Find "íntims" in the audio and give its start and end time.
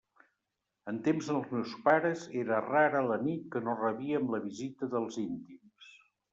5.29-5.97